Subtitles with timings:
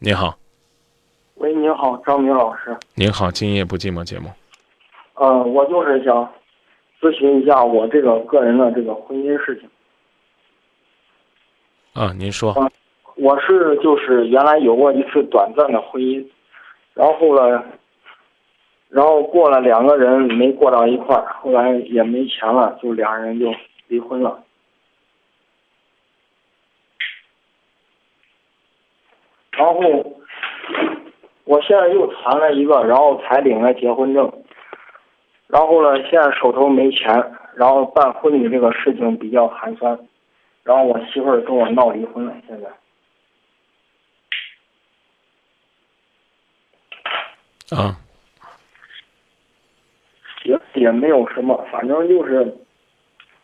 [0.00, 0.32] 你好，
[1.38, 2.76] 喂，你好，张明老师。
[2.94, 4.28] 您好，今夜不寂寞节目。
[5.14, 6.32] 呃，我就是想
[7.00, 9.68] 咨询一下我这个个人的这个婚姻事情。
[11.94, 12.54] 啊，您说。
[13.16, 16.24] 我是就是原来有过一次短暂的婚姻，
[16.94, 17.64] 然后呢，
[18.88, 23.52] 然后过了两个人没过到一块儿，后来也没钱了，就俩人就
[23.88, 24.44] 离婚了。
[29.58, 29.74] 然后
[31.42, 34.32] 我现在又谈了一个，然后才领了结婚证。
[35.48, 37.08] 然后呢，现在手头没钱，
[37.56, 39.98] 然后办婚礼这个事情比较寒酸，
[40.62, 42.68] 然后我媳妇儿跟我闹离婚了，现在。
[47.76, 47.96] 啊。
[50.44, 52.56] 也也没有什么，反正就是，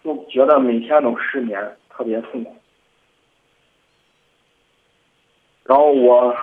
[0.04, 2.54] 就觉得每天都失眠，特别痛苦。
[5.64, 6.36] 然后我，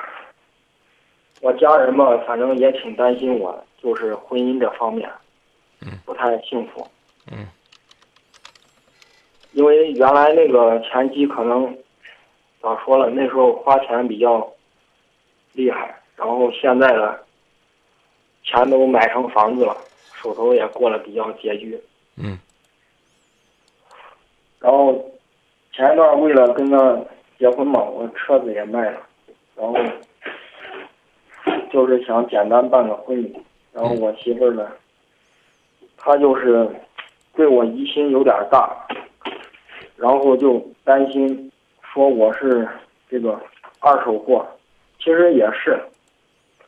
[1.41, 5.07] 我家人嘛，反正也挺担心我，就是婚姻这方面，
[5.81, 6.87] 嗯，不太幸福，
[7.31, 7.47] 嗯，
[9.51, 11.77] 因为原来那个前妻可能，
[12.63, 14.51] 咋说了，那时候花钱比较
[15.53, 17.15] 厉害，然后现在呢，
[18.43, 19.77] 钱都买成房子了，
[20.15, 21.79] 手头也过得比较拮据，
[22.17, 22.39] 嗯，
[24.59, 24.93] 然后
[25.71, 26.97] 前一段为了跟他
[27.37, 28.99] 结婚嘛，我车子也卖了。
[29.61, 29.77] 然后
[31.71, 33.31] 就是想简单办个婚礼，
[33.71, 34.67] 然后我媳妇儿呢，
[35.97, 36.67] 她就是
[37.35, 38.87] 对我疑心有点大，
[39.97, 41.51] 然后就担心
[41.93, 42.67] 说我是
[43.07, 43.39] 这个
[43.79, 44.43] 二手货，
[44.97, 45.79] 其实也是，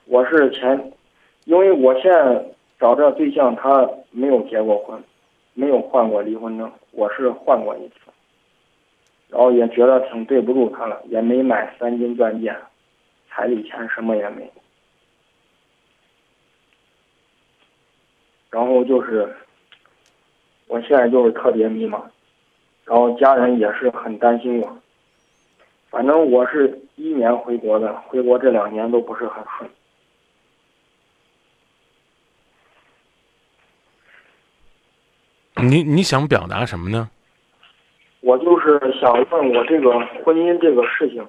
[0.06, 0.94] 我是前，
[1.46, 2.46] 因为我现在
[2.80, 5.04] 找这对象他没有结过婚，
[5.56, 7.96] 没有换过离婚证，我是换过一次，
[9.30, 12.56] 然后也觉得挺对不住他了，也没买三金钻戒。
[13.36, 14.48] 彩礼钱什么也没，
[18.52, 19.36] 然后就是，
[20.68, 22.04] 我现在就是特别迷茫，
[22.86, 24.78] 然后家人也是很担心我。
[25.90, 29.70] 反正我是一年回国的，回国这两年都不是很顺。
[35.68, 37.10] 你你想表达什么呢？
[38.22, 41.28] 我就是想问我这个婚姻这个事情。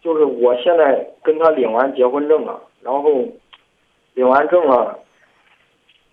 [0.00, 3.28] 就是我现在跟他领完结婚证了，然后
[4.14, 4.98] 领完证了，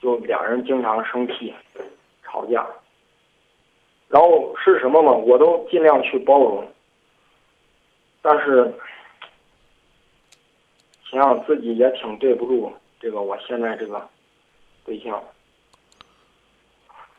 [0.02, 1.54] 就俩人经常生气、
[2.24, 2.68] 吵架，
[4.10, 6.68] 然后是什么嘛，我都尽量去包容，
[8.22, 8.74] 但是
[11.10, 14.06] 想想自己也挺对不住这个我现在这个
[14.84, 15.24] 对象。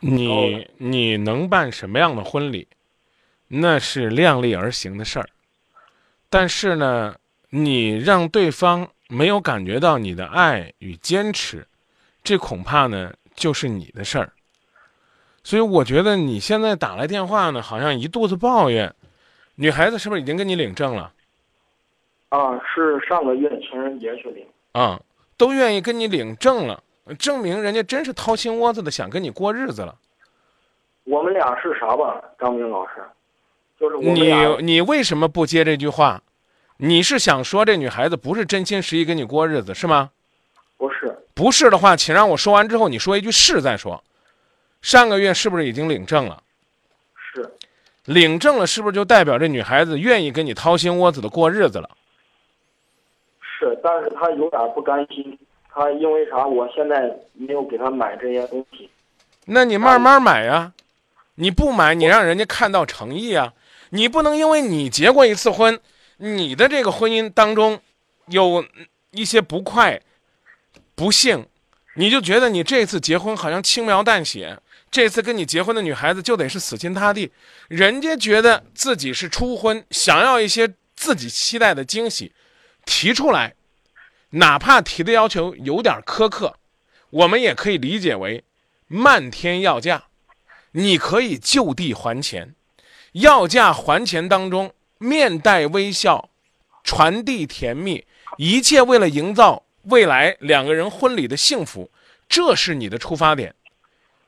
[0.00, 2.68] 你你能办什么样的婚礼，
[3.48, 5.26] 那是量力而行的事儿。
[6.31, 7.15] 但是呢，
[7.50, 11.66] 你让对方没有感觉到你的爱与坚持，
[12.22, 14.33] 这恐怕呢就是你的事儿。
[15.43, 18.94] 所以我觉得你现在打来电话呢，好像一肚子抱怨。
[19.55, 21.12] 女孩子是不是已经跟你领证了？
[22.28, 24.47] 啊，是上个月情人节去领。
[24.72, 25.00] 啊，
[25.39, 26.83] 都愿意跟你领证了，
[27.19, 29.97] 证明人家真是掏心窝子的想跟你过日子了。
[31.05, 33.03] 我们俩是啥吧，张明老师？
[33.78, 36.22] 就是你，你为什么不接这句话？
[36.78, 40.11] 你是想说这女孩子不是真心实意跟你过日子是吗？
[40.77, 44.03] 不是，不是的话，请让我说完之后你说一句是再说。
[44.81, 46.41] 上个月是不是已经领证了？
[47.16, 47.53] 是，
[48.05, 51.91] 领证了是不是就代表这女孩子愿意跟你掏心窝子的过日子了？
[53.41, 55.37] 是，但是她有点不甘心，
[55.69, 56.47] 她因为啥？
[56.47, 58.89] 我现在没有给她买这些东西。
[59.47, 60.72] 那你慢慢买呀，
[61.34, 63.53] 你不买，你让人家看到诚意啊。
[63.91, 65.78] 你不能因为你结过一次婚，
[66.19, 67.81] 你的这个婚姻当中
[68.26, 68.65] 有
[69.10, 70.00] 一些不快、
[70.94, 71.47] 不幸，
[71.94, 74.59] 你就觉得你这次结婚好像轻描淡写，
[74.91, 77.31] 这次跟你结婚的女孩子就得是死心塌地。
[77.69, 82.32] 人家觉得自己是初婚，想要一些自己期待的惊喜，
[82.84, 83.54] 提出来，
[84.30, 86.57] 哪怕提的要求有点苛刻，
[87.10, 88.45] 我们也可以理解为
[88.86, 90.04] 漫天要价，
[90.72, 92.54] 你可以就地还钱。
[93.20, 96.30] 要价还钱当中，面带微笑，
[96.84, 98.04] 传递甜蜜，
[98.36, 101.91] 一切为了营造未来两个人婚礼的幸福，
[102.28, 103.54] 这是你的出发点。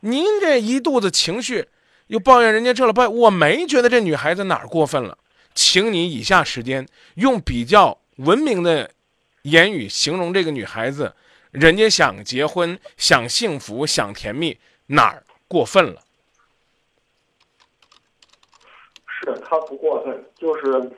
[0.00, 1.68] 您这一肚子情绪，
[2.08, 5.16] 又抱怨人家这了抱怨，我没觉得这女孩子哪儿过分了。
[5.54, 8.90] 请你以下时间用比较文明的
[9.42, 11.14] 言语形容这个女孩子，
[11.50, 16.02] 人家想结婚，想幸福，想甜蜜，哪儿过分了？
[19.30, 20.90] 是他不过分，就是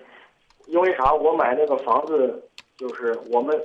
[0.66, 1.12] 因为啥？
[1.12, 2.42] 我买那个房子，
[2.76, 3.60] 就是我们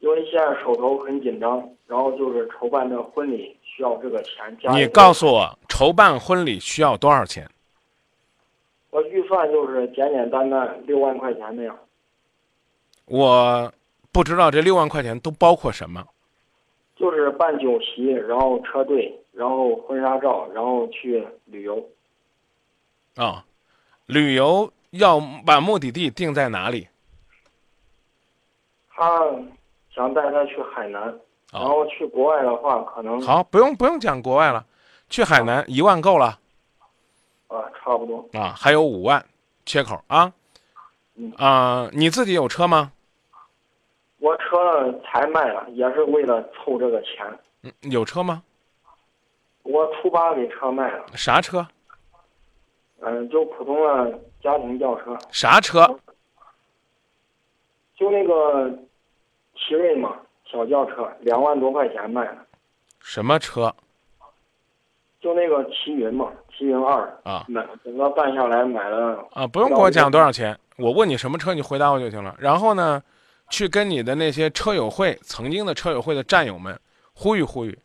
[0.00, 4.56] 因为现在手头很紧张，然后就是筹办的婚礼需要这个钱。
[4.60, 7.48] 加你告诉我，筹办婚礼需要多少钱？
[8.90, 11.78] 我预算就是简简单单六万块钱那样。
[13.06, 13.72] 我
[14.10, 16.04] 不知道这六万块钱都包括什么。
[16.96, 21.82] 就是办酒席，然后车队，然后婚纱照，然后去旅游。
[23.16, 23.44] 啊、
[24.10, 26.88] 旅游要把目的地定在哪里？
[28.88, 29.20] 他
[29.94, 31.00] 想带他去海南，
[31.52, 34.64] 然后去国外的话，可能好，不用不用讲国外了，
[35.08, 36.38] 去海南一万够了
[37.48, 38.28] 啊，差不多。
[38.38, 39.24] 啊，还有五万
[39.64, 40.32] 缺口啊
[41.14, 42.92] 嗯啊、你自己有车吗？
[44.18, 47.26] 我车才卖了，也是为了凑这个钱。
[47.62, 48.42] 嗯，有车吗？
[49.62, 51.66] 我初八给车卖了，啥车？
[53.02, 55.86] 嗯、就普通的家庭轿车，啥车？
[57.96, 58.70] 就那个
[59.54, 62.38] 奇瑞嘛，小轿车，两万多块钱卖的。
[62.98, 63.74] 什么车
[65.20, 69.46] 就那个奇云嘛，奇云二，啊买整个办下来买了啊？
[69.46, 72.34] 不用给我讲多少钱，我问你什么车，你回答我就行了。
[72.38, 73.02] 然后呢，
[73.50, 76.78] 去跟你的那些车友会曾经的车友会的战友们
[77.12, 77.78] 呼吁呼吁，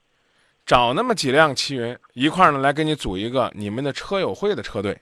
[0.65, 4.97] 找那么几辆奇云一块儿呢来给你组一个你们的车友会的车队，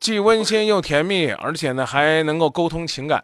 [0.00, 3.22] 既温馨又甜蜜，而且呢还能够沟通情感。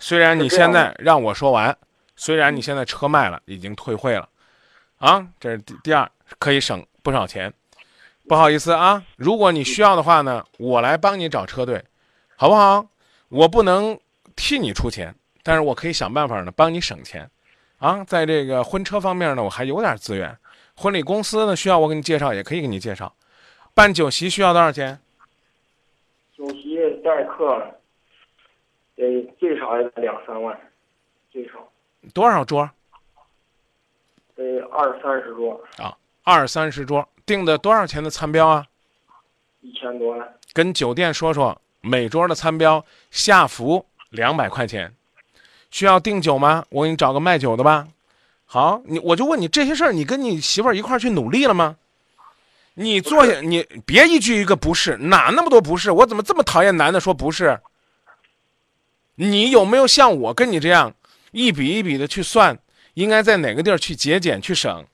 [0.00, 1.76] 虽然你现在让我说完，
[2.16, 4.28] 虽然你现在车卖了，已经退会了，
[4.98, 6.10] 啊，这是第第二，
[6.40, 7.52] 可以省不少钱。
[8.26, 11.82] 不好意思啊，如果你需要的话呢，我来帮你找车队，
[12.36, 12.84] 好不好？
[13.28, 13.98] 我不能
[14.34, 17.30] 替你出钱，但是我可以想办法呢帮你省钱，
[17.78, 20.36] 啊，在这个婚车方面呢，我还有点资源。
[20.74, 23.14] 婚礼公司呢需要我给你介绍，也可以给你介绍。
[23.72, 25.00] 办酒席需要多少钱？
[26.38, 27.60] 酒席待客，
[28.94, 30.56] 得最少也得两三万，
[31.32, 31.54] 最少
[32.14, 32.70] 多少桌？
[34.36, 38.64] 得二三十桌，啊二三十桌，定的多少钱的餐标啊？
[39.62, 40.34] 一千多万。
[40.52, 44.94] 跟酒店说说，每桌的餐标下浮两百块钱。
[45.72, 46.64] 需要订酒吗？
[46.70, 47.88] 我给你找个卖酒的吧。
[48.46, 51.76] 好，你我就问你这些事儿，你跟你媳妇儿一块儿去努力了吗？
[52.80, 55.90] 你坐下，你别一句一个不是，哪那么多不是？
[55.90, 57.58] 我怎么这么讨厌男的说不是？
[59.16, 60.94] 你有没有像我跟你这样
[61.32, 62.56] 一笔一笔的去算，
[62.94, 64.86] 应该在哪个地儿去节俭去省？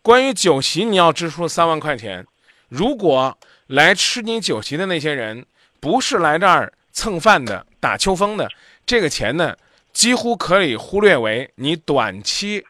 [0.00, 2.26] 关于酒席，你要支出三万块钱。
[2.70, 3.36] 如果
[3.66, 5.44] 来吃你酒席的那些人
[5.78, 8.48] 不是来这儿蹭饭的、打秋风的，
[8.86, 9.54] 这个钱呢，
[9.92, 12.64] 几乎可以忽略为你短期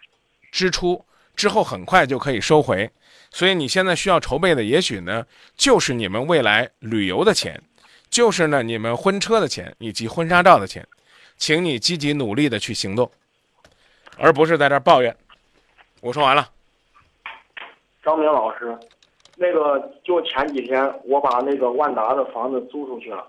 [0.51, 1.05] 支出，
[1.41, 2.91] 之后很快就可以收回。
[3.31, 5.25] 所以你现在需要筹备的，也许呢，
[5.57, 7.59] 就是你们未来旅游的钱，
[8.11, 10.87] 就是呢你们婚车的钱以及婚纱照的钱，
[11.39, 13.11] 请你积极努力的去行动，
[14.19, 15.17] 而不是在这儿抱怨。
[16.03, 16.47] 我说完了。
[18.05, 18.77] 张明老师，
[19.37, 23.27] 那个就前几天我把那个万达的房子租出去了，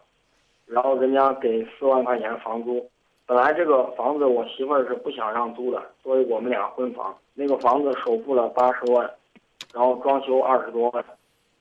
[0.66, 2.90] 然后人家给四万块钱房租。
[3.32, 7.16] 本来这个房子我媳妇儿是不想让租的，所以我们俩婚房。
[7.34, 9.10] 那个房子首付了八十万，
[9.74, 11.02] 然后装修二十多万。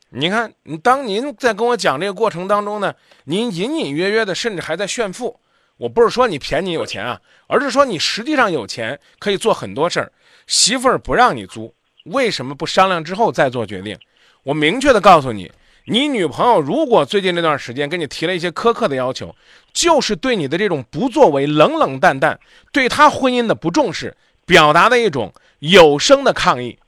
[0.08, 0.52] 您看，
[0.82, 5.38] 当您在跟我讲这个过程当中呢，您隐隐约约的，甚至还在炫富。
[5.76, 10.10] 我不是说你便宜有钱啊，而是说你实际上有钱，可以做很多事儿。
[10.48, 11.72] 媳妇儿不让你租，
[12.06, 13.96] 为什么不商量之后再做决定？
[14.42, 15.48] 我明确的告诉你，
[15.86, 19.34] 你女朋友如果最近这段时间跟你提了一些苛刻的要求，
[19.72, 22.38] 就是对你的这种不作为、冷冷淡淡，
[22.72, 26.78] 对她婚姻的不重视，表达的一种有声的抗议。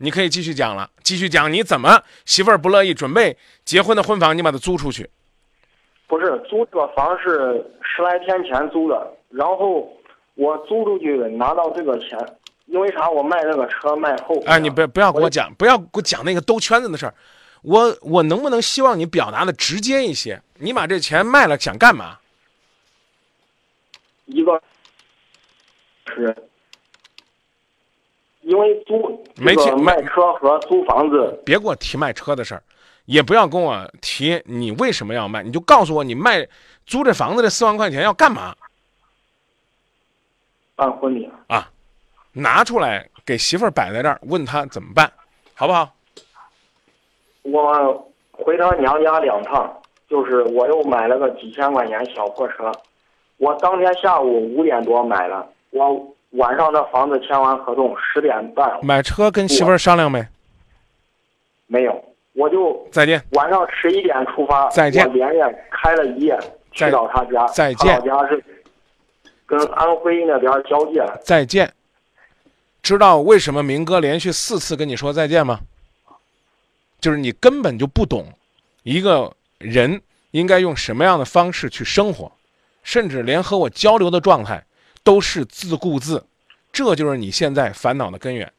[0.00, 5.10] 你可以继续讲了，继续讲你怎么媳妇儿不乐意，准备结婚的婚房你把它租出去，
[6.06, 9.92] 不是租这个房是十来天前租的，然后
[10.34, 12.16] 我租出去拿到这个钱，
[12.68, 13.08] 因为啥？
[13.10, 14.40] 我卖那个车卖后。
[14.46, 17.14] 哎，你不不要给我讲，不要给我讲那个兜圈子的事儿，
[17.62, 20.40] 我我能不能希望你表达的直接一些？
[20.58, 22.18] 你把这钱卖了想干嘛？
[24.26, 24.62] 一个
[26.14, 26.36] 是
[28.42, 32.62] 因为租没听卖车和租房子，别给我提卖车的事儿，
[33.06, 36.46] 也不要跟我提你为什么要卖，你就告诉我你卖
[36.86, 38.54] 租这房子这四万块钱要干嘛？
[40.76, 41.72] 办婚礼了。
[42.38, 45.10] 拿出来给媳妇儿摆在这儿，问她怎么办，
[45.54, 45.92] 好不好？
[47.42, 52.70] 我回他娘家两趟，就是我又买了个几千块钱小破车，
[53.38, 60.26] 我当天下午五点多买了，我晚上的房子签完合同十点半买车跟媳妇儿商量没？
[61.66, 62.04] 没有，
[62.34, 63.22] 我就再见。
[63.32, 66.38] 晚上十一点出发，再见我连夜开了一夜
[66.72, 68.44] 去再到他家，再见他老家是
[69.46, 71.18] 跟安徽那边交界了。
[71.22, 71.72] 再见。
[72.82, 75.60] 知道为什么明哥连续四次跟你说再见吗？
[77.00, 78.32] 就是你根本就不懂，
[78.82, 80.00] 一个人
[80.32, 82.32] 应该用什么样的方式去生活，
[82.82, 84.64] 甚至连和我交流的状态
[85.02, 86.24] 都是自顾自，
[86.72, 88.50] 这就是你现在烦恼的根源。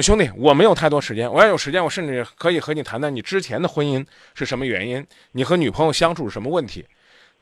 [0.00, 6.86] 兄弟，我没有太多时间，我要有时间，我甚至可以和你谈谈你之前的婚姻是什么原因，你和女朋友相处是什么问题。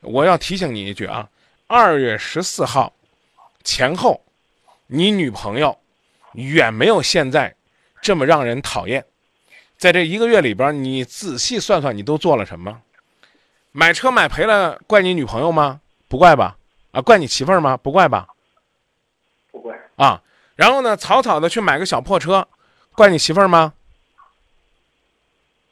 [0.01, 1.29] 我要提醒你一句啊，
[1.67, 2.93] 二月十四号
[3.63, 4.21] 前后，
[4.87, 5.77] 你女朋友
[6.33, 7.55] 远没有现在
[8.01, 9.05] 这么让人讨厌。
[9.77, 12.81] 在这一个月里边，你仔细算算，你都做了什么？
[13.71, 15.81] 买车买赔了，怪你女朋友吗？
[16.07, 16.57] 不怪吧？
[16.91, 17.77] 啊，怪你媳妇儿吗？
[17.77, 18.27] 不怪吧？
[19.51, 19.75] 不怪。
[19.95, 20.21] 啊，
[20.55, 22.47] 然后呢，草草的去买个小破车，
[22.93, 23.73] 怪你媳妇儿吗？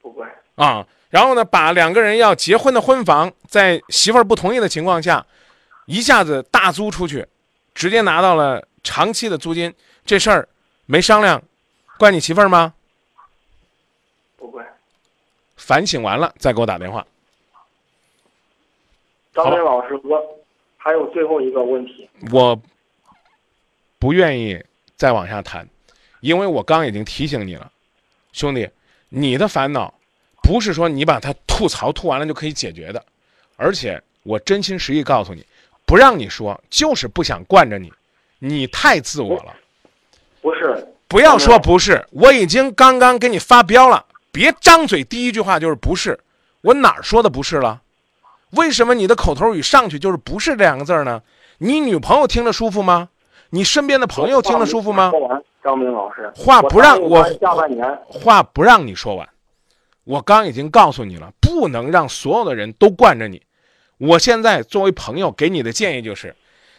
[0.01, 0.27] 不怪。
[0.55, 5.25] 啊，然后呢，把两个人要结婚的婚房，在媳妇儿不同意的情况下，
[5.85, 7.27] 一下子大租出去，
[7.75, 9.73] 直接拿到了长期的租金，
[10.09, 10.49] 这事儿
[10.87, 11.39] 没商量，
[11.99, 12.73] 怪你媳妇儿吗？
[14.37, 14.67] 不怪
[15.55, 17.05] 反省完了再给我打电话。
[19.33, 20.19] 张明老师，我
[20.77, 22.09] 还有最后一个问题。
[22.31, 22.59] 我
[23.99, 24.59] 不愿意
[24.95, 25.69] 再往下谈，
[26.21, 27.71] 因为我刚已经提醒你了，
[28.31, 28.67] 兄弟，
[29.09, 29.93] 你的烦恼
[30.41, 33.05] 不是说你把它吐槽吐完了就可以解决的，
[33.57, 35.45] 而且我真心实意告诉你，
[35.85, 37.93] 不让你说就是不想惯着你，
[38.39, 39.55] 你太自我了。
[40.41, 44.05] 不是，不要说不是，我已经刚刚给你发飙了。
[44.31, 46.19] 别张嘴，第一句话就是不是，
[46.61, 47.81] 我哪儿说的不是了？
[48.51, 51.21] 为什么你的口头语上去就是不是这两个字呢？
[51.57, 53.09] 你女朋友听着舒服吗？
[53.49, 55.09] 你身边的朋友听着舒服吗？
[55.11, 59.27] 说完，张明老师，话不让我下半年话不让你说完，
[60.03, 63.41] 我刚已经告诉你了，不能让所有的人都惯着你。
[63.97, 66.35] 我现在作为朋友给你的建议就是，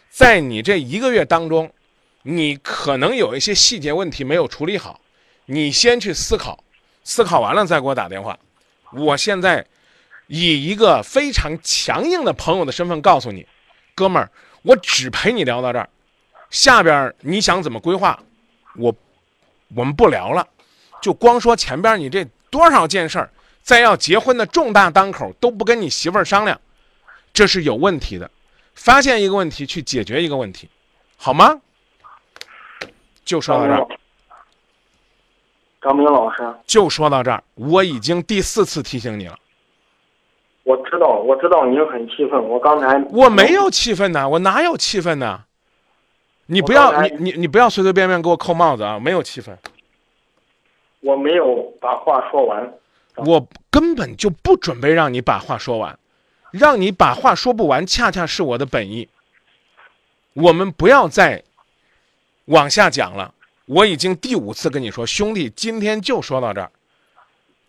[0.09, 1.69] 在你这一个月当中，
[2.23, 4.99] 你可能有一些细节问题没有处理好，
[5.45, 6.63] 你先去思考。
[7.03, 8.37] 思考完了再给我打电话。
[8.93, 9.65] 我现在
[10.27, 13.47] 以一个非常强硬的朋友的身份告诉你，
[13.95, 14.29] 哥们儿，
[14.61, 15.89] 我只陪你聊到这儿，
[16.51, 18.21] 下边你想怎么规划，
[18.75, 18.95] 我
[19.75, 20.47] 我们不聊了，
[21.01, 23.31] 就光说前边你这多少件事儿，
[23.63, 26.61] 在要结婚的重大当口都不跟你媳妇儿商量，
[27.33, 28.29] 这是有问题的。
[28.75, 30.69] 发现一个问题去解决一个问题，
[31.17, 31.59] 好吗？
[33.31, 33.87] 就说到这儿。
[35.81, 39.37] 张明老师，就说到这儿，我已经第四次提醒你了。
[40.63, 42.43] 我知道，我知道您很气愤。
[42.43, 45.45] 我刚才我没有气愤呢，我哪有气愤呢？
[46.47, 48.99] 你不要，你你你不要随随便便给我扣帽子啊！
[48.99, 49.57] 没有气愤。
[50.99, 52.73] 我没有把话说完。
[53.15, 55.97] 我根本就不准备让你把话说完，
[56.51, 59.07] 让你把话说不完，恰恰是我的本意。
[60.33, 61.41] 我们不要再
[62.51, 63.33] 往下讲了。
[63.65, 66.69] 我已经第五次跟你说，兄弟，今天就说到这儿。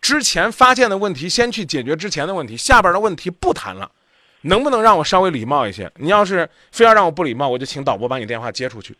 [0.01, 3.89] 之前发现的问题，先去解决之前的问题，下边的问题不谈了。
[4.41, 5.89] 能不能让我稍微礼貌一些？
[5.95, 8.97] 你要是非要让我不礼貌，我就请导播把你电话接出去。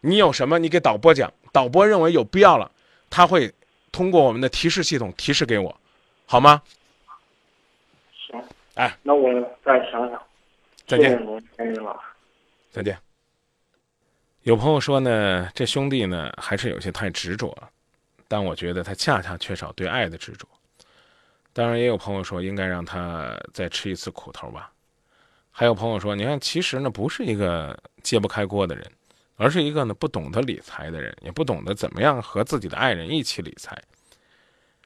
[0.00, 2.70] 你有什么，你给导播讲，导播认为有必要了，
[3.10, 3.52] 他会
[3.92, 5.78] 通过我们的提示系统提示给我，
[6.24, 6.62] 好吗？
[8.26, 8.42] 行。
[8.76, 9.30] 哎，那我
[9.62, 10.22] 再想想。
[10.86, 11.18] 再见，
[11.56, 12.00] 天明老师。
[12.70, 12.96] 再见。
[14.46, 17.68] 有朋友说呢，这兄弟呢还是有些太执着了，
[18.28, 20.46] 但我觉得他恰恰缺少对爱的执着。
[21.52, 24.70] 当然，也有朋友说应该让他再吃一次苦头吧。
[25.50, 28.88] 还有朋友说，你看，其实呢不是一个揭不开锅的人，
[29.34, 33.76] 而是一个呢不懂得理财的人，也不懂得怎么样和自己的爱人一起理财。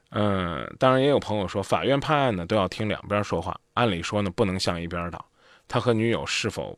[0.09, 5.23] 嗯，当然也有朋友说，法院判案呢都要听两边说话，按理说呢不能向一边倒。
[5.67, 6.75] 他和女友是否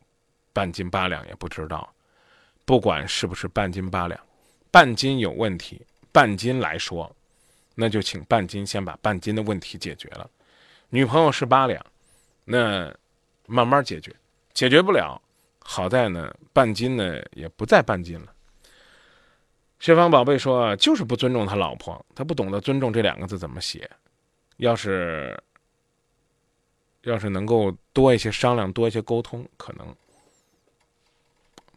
[0.52, 1.90] 半斤八两也不知道。
[2.64, 4.20] 不管是不是半斤八两，
[4.70, 5.80] 半斤有问题，
[6.10, 7.14] 半斤来说，
[7.74, 10.28] 那就请半斤先把半斤的问题解决了。
[10.88, 11.84] 女朋友是八两，
[12.44, 12.94] 那
[13.46, 14.14] 慢慢解决，
[14.52, 15.20] 解决不了，
[15.58, 18.32] 好在呢，半斤呢也不再半斤了。
[19.80, 23.90] 薛芳宝贝说，就是不尊重他老婆，他不懂得尊重这两个字怎么写。
[24.56, 25.38] 要是
[27.02, 29.94] 要是能够多一些商量，多一些沟通，可能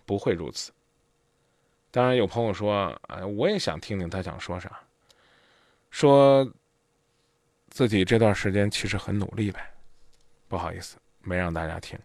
[0.05, 0.71] 不会如此。
[1.91, 4.79] 当然有朋友说，哎，我也想听听他想说啥，
[5.89, 6.51] 说
[7.69, 9.73] 自己这段时间其实很努力呗，
[10.47, 11.97] 不好意思，没让大家听。